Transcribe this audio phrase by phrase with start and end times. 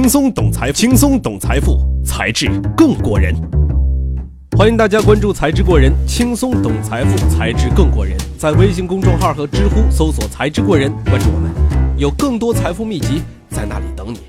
[0.00, 3.34] 轻松懂财，轻松懂财富，才智更过人。
[4.56, 8.16] 欢迎大家关注“才智过人”，轻松懂财富，才智更过人。
[8.38, 11.50] 在微信公众号和知乎搜索“才智过人”，关注我们，
[11.98, 14.20] 有更多财富秘籍在那里等你。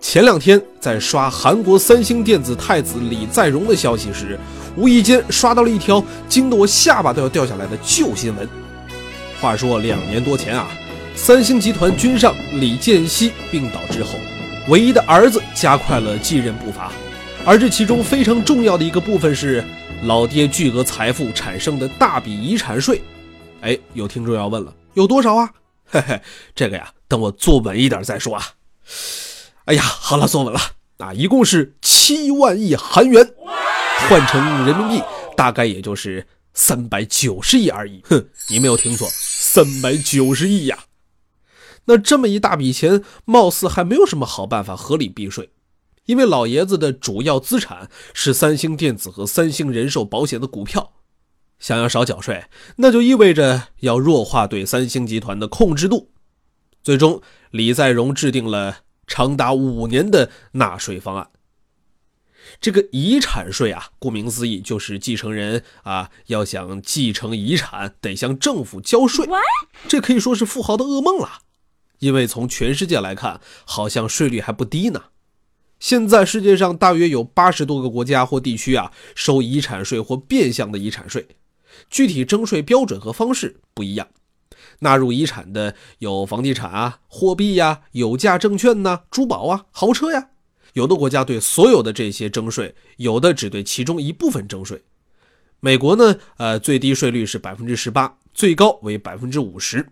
[0.00, 4.38] 前两天在刷韩国三星电子太子李在镕的消息时，
[4.76, 8.48] 无意间刷到了一条惊得我下巴都要掉下来的旧新闻。
[9.40, 10.68] 话说两年多前啊，
[11.16, 14.10] 三星集团军上李健熙病倒之后，
[14.68, 16.92] 唯一的儿子加快了继任步伐，
[17.46, 19.64] 而这其中非常重要的一个部分是
[20.04, 23.00] 老爹巨额财富产生的大笔遗产税。
[23.62, 25.50] 哎，有听众要问了，有多少啊？
[25.90, 26.20] 嘿嘿，
[26.54, 28.44] 这个呀，等我坐稳一点再说啊。
[29.64, 30.60] 哎呀，好了，坐稳了
[30.98, 31.14] 啊！
[31.14, 33.26] 一共是七万亿韩元，
[34.10, 35.02] 换成人民币
[35.34, 38.02] 大概也就是三百九十亿而已。
[38.04, 40.78] 哼，你没有听错，三百九十亿呀！
[41.88, 45.50] 那这么一大笔钱，貌似还没有什么好办法合理避税，
[46.06, 50.92] 因为老爷子的主要资产是三星电子和三星人寿保险的股票，
[51.58, 52.44] 想要少缴税，
[52.76, 56.12] 那就意味着要弱化对三星集团的控制度。
[56.84, 58.78] 最终，李在镕制定了。
[59.10, 61.30] 长达五年的纳税方案。
[62.60, 69.26] 这个遗产税啊，顾名思义，就是继承人啊要想继承遗产，得向政府交税。
[69.88, 71.40] 这可以说是富豪的噩梦了，
[71.98, 75.04] 因为从全世界来看，好像税率还不低呢。
[75.78, 81.28] 现在世界上大约有八十多个国家或地区啊收遗产税或变相的遗产税，
[81.88, 84.08] 具体征税标准和方式不一样。
[84.80, 90.30] 纳入遗产的有房地产啊、货币呀、有价证券呐、珠宝啊、豪车呀。
[90.74, 94.82] 有的国家对所有的这些征税，有的只对其中一部分征税。
[95.60, 99.88] 美国呢，呃，最低税率是百分之十八，最高为百分之五十。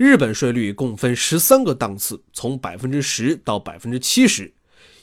[0.00, 4.54] 日本税率共分十三个档次，从百分之十到百分之七十。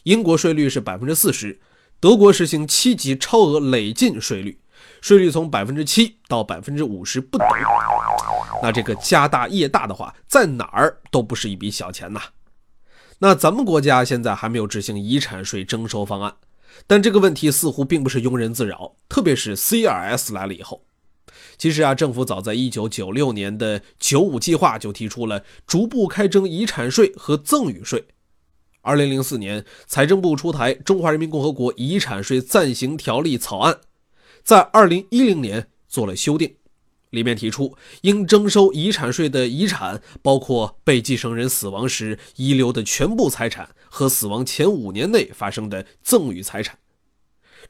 [0.06, 1.60] 英国税率是百分之四十，
[2.00, 4.60] 德国实行七级超额累进税率，
[5.00, 7.48] 税率从百分之七到百分之五十不等。
[8.64, 12.20] 那这个家大业大的话，在哪儿都不是一笔小钱呐。
[13.20, 16.34] 那咱们国家现在还没有执行遗产税征收方案，
[16.88, 18.96] 但这个问题似乎并不是庸人自扰。
[19.08, 20.87] 特别是 CRS 来了以后，
[21.58, 28.06] 其实啊，政府早在1996年的“九五”计划就提出了逐步开征遗产税和赠与税。
[28.84, 33.80] 2004年，财政部出台《中华人民共和国遗产税暂行条例》草案，
[34.44, 36.56] 在2010年做了修订。
[37.10, 46.78] 里面提出，应征收遗产税的遗产包括被继承人死亡时遗留的全部财产和死亡前五年内发生的赠与财产。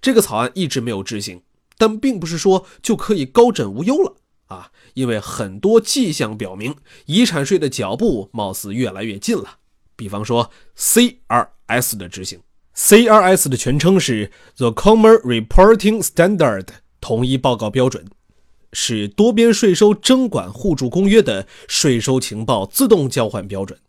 [0.01, 1.41] 这个草案一直没有执行，
[1.77, 4.15] 但并不是说就可以高枕无忧了
[4.47, 4.71] 啊！
[4.93, 9.57] 因为很多迹象表明，遗产税的脚步貌似越来越近了。
[9.95, 12.39] 比方说，CRS 的执行
[12.75, 16.67] ，CRS 的全称是 The Common Reporting Standard，
[17.01, 18.05] 统一报告标准。
[18.73, 23.79] 是多边税收征管互助公约的税收情报自动交换标准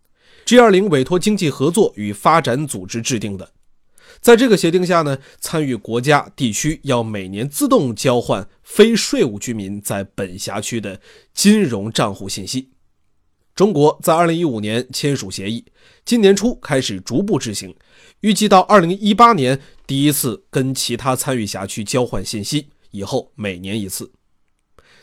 [0.46, 3.50] ，G20 委托经济合作与发展组织制定的。
[4.20, 11.00] 在这个协定下呢，参与国家地区要每年自动交换非税务居民在本辖区的
[11.32, 12.70] 金融账户信息。
[13.54, 15.64] 中国在2015年签署协议，
[16.04, 17.74] 今年初开始逐步执行，
[18.20, 24.12] 预计到2018年第一次跟其他参与辖区交换信息，以后每年一次。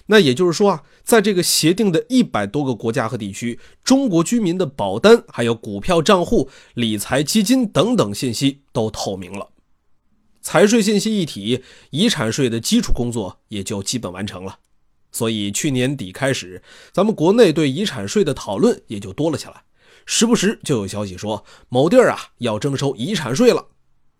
[0.07, 9.49] 那也就是说啊，在这个协定的一百多个国家和地区，中国居民的保单、还有股票账户、理财基金等等信息都透明了，
[10.41, 14.59] 财税信息一体，遗产税的基础工作也就基本完成了。
[15.11, 16.61] 所以去年底开始，
[16.91, 19.63] 咱们国内对遗产税的讨论也就多了起来，
[20.05, 23.65] 时不时就有消息说某地儿啊要征收遗产税了，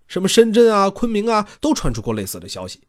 [0.07, 2.79] 什么深圳啊、昆明啊都传出过类似的消息。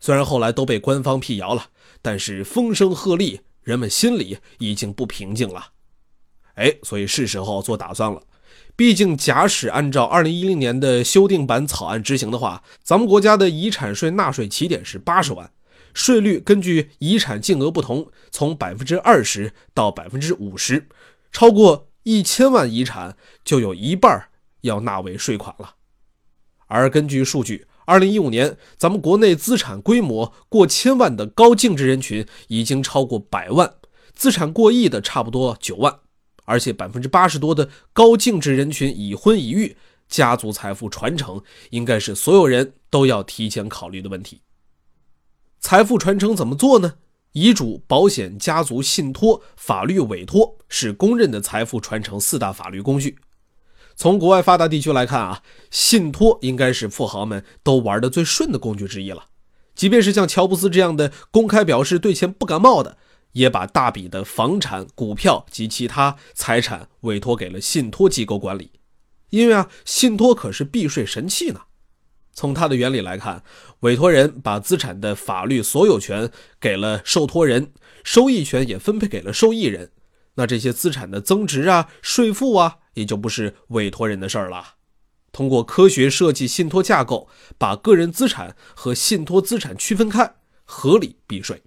[0.00, 1.68] 虽然后来都被官方辟谣了，
[2.04, 5.68] 但是风声鹤唳，人们心里已经不平静了。
[6.56, 8.22] 哎，所以是时候做打算了。
[8.76, 15.50] 毕竟，假使按照2010年的修订版草案执行的话，咱们国家的遗产税纳税起点是八十万，
[15.94, 20.86] 税率根据遗产净额不同，从百分之二十到百分之五十，
[21.32, 24.28] 超过一千万遗产就有一半
[24.60, 25.76] 要纳为税款了。
[26.66, 27.66] 而根据数据。
[27.86, 33.74] 二零一五年，咱们国内资产规模过千万的高净值人群已经超过百万，
[34.14, 36.00] 资产过亿的差不多九万，
[36.44, 39.76] 而且百分之八十多的高净值人群已婚已育，
[40.08, 44.40] 家族财富传承应该是所有人都要提前考虑的问题。
[45.60, 46.94] 财富传承怎么做呢？
[47.32, 53.18] 遗嘱、保险、家族信托、法律委托是公认的财富传承四大法律工具。
[53.96, 59.26] 从国外发达地区来看啊，信托应该是富豪们都玩的最顺的工具之一了。
[59.74, 62.96] 即便是像乔布斯这样的公开表示对钱不感冒的，
[63.32, 68.72] 也把大笔的房产、股票及其他财产委托给了信托机构管理。
[69.30, 71.62] 因为啊，信托可是避税神器呢。
[72.32, 73.42] 从它的原理来看，
[73.80, 76.30] 委托人把资产的法律所有权
[76.60, 79.92] 给了受托人，收益权也分配给了受益人。
[80.34, 84.74] 那这些资产的增值啊、税负啊，也就不是委托人的事儿了。
[85.30, 91.62] 通过科学设计信托架构，把个人资产和信托资产区分开，合理避税。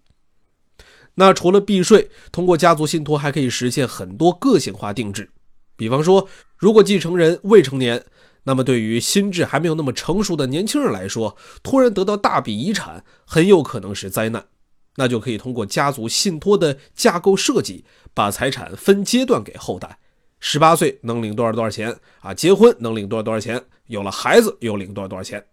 [1.16, 5.32] 那除了避税，通过家族信托还可以实现很多个性化定制。
[5.76, 8.06] 比方说，如果继承人未成年，
[8.44, 14.48] 那么对于心智还没有那么成熟的年轻人来说，突然得到大笔遗产，很有可能是灾难。
[14.96, 17.84] 那就可以通过家族信托的架构设计，
[18.14, 20.00] 把财产分阶段给后代。
[20.40, 22.34] 十八岁能领多少多少钱啊？
[22.34, 23.64] 结婚能领多少多少钱？
[23.88, 25.46] 有了孩子又领多少多少钱？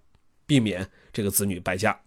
[0.47, 1.99] 避免这个子女败家。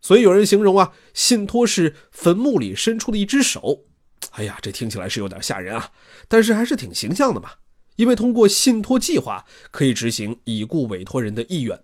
[0.00, 3.84] 所以有人形容啊，信托是坟墓里伸出的一只手。
[4.32, 5.90] 哎呀，这听起来是有点吓人啊，
[6.28, 7.50] 但是还是挺形象的嘛。
[7.96, 11.80] 因为通过信托计划可以执行已故委托人的意愿。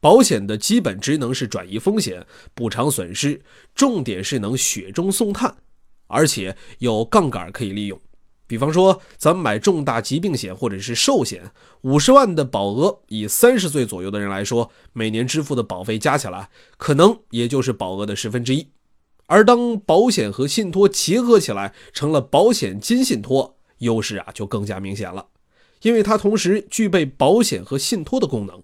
[0.00, 2.24] 保险的基本职能是转移风险、
[2.54, 3.42] 补偿损失，
[3.74, 5.56] 重点是能雪中送炭，
[6.06, 8.00] 而且有杠杆可以利用。
[8.48, 11.52] 比方说，咱们买重大疾病险或者是寿险，
[11.82, 16.48] 五十万的保额，以三十岁左右的人来说，每年支付的保费加起来，
[16.78, 18.68] 可能也就是保额的十分之一。
[19.26, 25.26] 而当保险和信托结合起来，成了保险金信托，优势啊就更加明显了，
[25.82, 28.62] 因为它同时具备保险和信托的功能。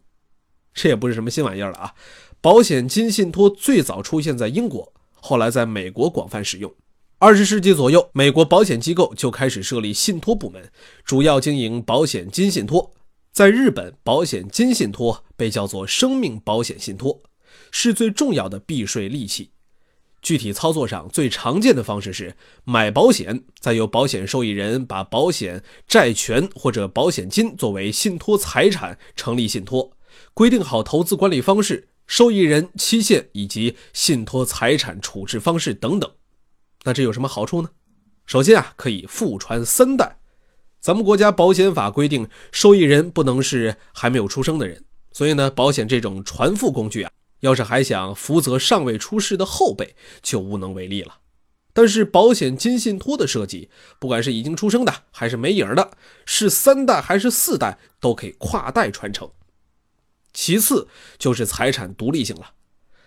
[0.72, 1.94] 这也不是什么新玩意儿了啊！
[2.40, 6.74] 保险金信托最早出现在英国，后来在美国广泛使用。
[7.18, 10.70] 二十世纪左右，美国保险机构就开始设立信托部门，
[11.04, 12.92] 主要经营保险金信托。
[13.32, 17.22] 在日本，保险金信托被叫做生命保险信托，
[17.70, 19.50] 是最重要的避税利器。
[20.20, 22.34] 具体操作上最常见的方式是
[22.64, 29.92] 买保险，再由保险受益人把保险债权或者保险金作为信托财产，成立信托。
[30.34, 36.10] 规定好投资管理方式、受益人、期限以及信托财产处置方式等等。
[36.84, 37.70] 那这有什么好处呢？
[38.26, 40.18] 首先啊，可以复传三代。
[40.80, 47.10] 咱们国家保险法规定，受益人不能是还没有出生的人，所以呢，保险这种传付工具啊，
[47.40, 51.18] 要是还想福泽尚未出世的后辈，就无能为力了。
[51.72, 55.90] 但是保险金信托的设计，不管是已经出生的还是没影的，
[56.24, 59.30] 是三代还是四代，都可以跨代传承。
[60.32, 60.86] 其次
[61.18, 62.52] 就是财产独立性了，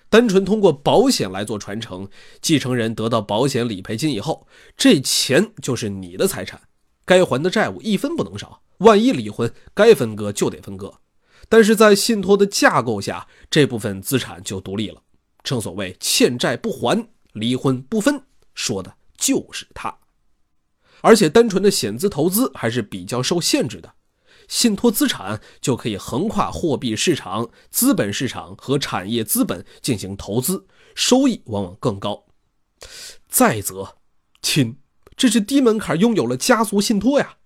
[0.10, 2.08] 单纯通过保险来做传承，
[2.42, 6.62] 继承人得到保险理赔金以后，这钱就是你的财产，
[7.06, 8.62] 该还的债务一分不能少。
[8.80, 10.94] 万一离婚，该分割就得分割。
[11.50, 15.02] 但是在信托的架构下，这部分资产就独立了。
[15.44, 18.22] 正所谓欠债不还，离婚不分，
[18.54, 19.98] 说的就是它。
[21.02, 23.94] 而且单纯的险资投资还是比较受限制的。
[24.48, 30.66] 信托资产就可以横跨货币市场、资本市场和产业资本进行投资，
[30.96, 32.26] 收益往往更高。
[33.28, 33.96] 再则，
[34.42, 34.78] 亲，
[35.16, 37.38] 这是低门槛拥有了家族信托呀。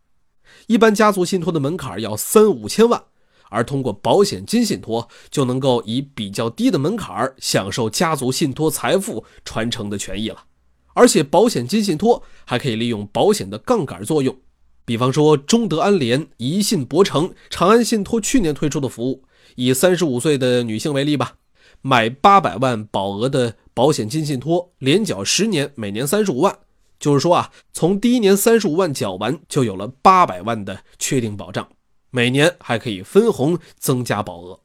[0.68, 3.04] 一般家族信托的门槛要三五千万，
[3.50, 10.46] 而通过保险金信托就能够以比较低的门槛享受家族信托财富传承的权益了。
[10.94, 14.38] 而且，保险金信托还可以利用保险的杠杆作用。
[14.84, 19.24] 比方说，中德安联、宜信博诚、长安信托去年推出的服务，
[19.56, 21.36] 以三十五岁的女性为例吧，
[21.82, 26.58] 买八百万保额的保险金信托，连缴十年，每年三十五万。
[27.00, 31.68] 就是说啊，从第一年三十五万缴完，就有了八百万的确定保障，
[32.12, 34.60] 每年还可以分红增加保额。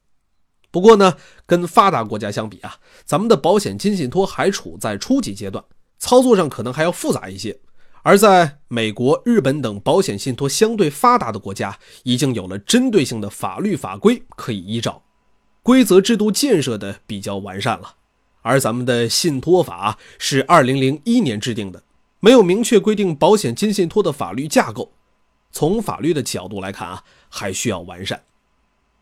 [0.70, 5.64] 不过呢，跟发达国家相比啊，咱们的保险金信托还处在初级阶段，
[5.98, 7.58] 操作上可能还要复杂一些。
[8.06, 15.02] 而在美国、日本等保险信托相对发达的国家，已经有了针对性的法律法规可以依照，
[15.60, 17.96] 规则制度建设的比较完善了。
[18.42, 21.82] 而咱们的信托法是二零零一年制定的，
[22.20, 24.92] 没有明确规定保险金信托的法律架构，
[25.50, 28.22] 从法律的角度来看啊，还需要完善。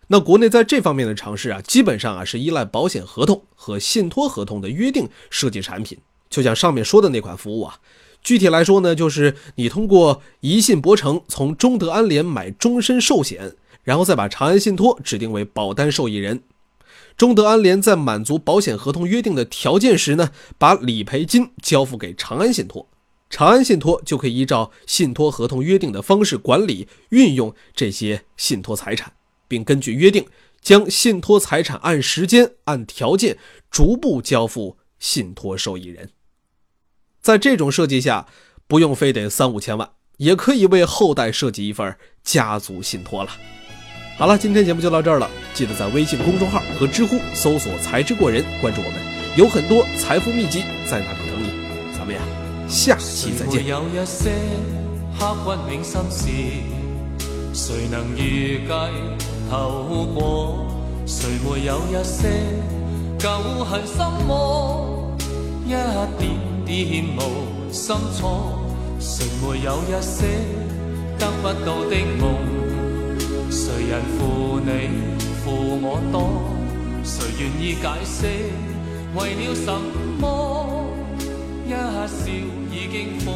[0.06, 5.98] 那国内在这方面的尝试啊，基本上啊是依赖保险合同和信托合同的约定设计产品，
[6.30, 7.78] 就像上面说的那款服务啊。
[8.24, 16.42] 具体来说呢，就是你通过宜信博诚从中德安联买终身寿险，然后再把长安信托指定为保单受益人。
[17.18, 22.88] 中德安联在满足保险合同约定的条件时呢，把理赔金交付给长安信托。
[23.28, 29.12] 长安信托就可以依照信托合同约定的方式管理运用这些信托财产，
[29.46, 30.24] 并根据约定
[30.62, 33.36] 将信托财产按时间、按条件
[33.70, 36.08] 逐步交付信托受益人。
[37.24, 38.26] 在这种设计下，
[38.68, 39.88] 不用非得三五千万，
[40.18, 43.30] 也可以为后代设计一份家族信托了。
[44.18, 49.00] 好了，今天节目就到这儿了，记得在微信公众号和知乎搜索“才智过人”，关注我们，
[49.38, 51.96] 有很多财富秘籍在那里等你。
[51.96, 52.20] 咱们呀。
[52.68, 53.64] 下期再见。
[57.54, 58.70] 谁能预计
[59.50, 60.66] 后果？
[61.06, 62.28] 谁没有一些
[63.18, 63.30] 旧
[63.64, 65.16] 恨心魔？
[65.64, 68.58] 一点点无心错。
[68.98, 70.24] 谁没有一些
[71.18, 72.22] 得不到的梦？
[73.50, 74.68] 谁人负你
[75.42, 75.44] 负
[75.82, 76.16] 我多？
[77.04, 78.26] 谁愿意解释？
[79.14, 79.66] 为了什
[80.18, 80.22] 么？
[81.66, 81.76] 一笑
[82.70, 83.34] 已经风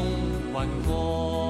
[0.52, 0.56] 云
[0.86, 1.47] 过。